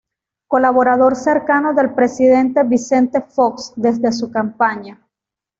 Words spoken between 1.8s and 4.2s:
Presidente Vicente Fox desde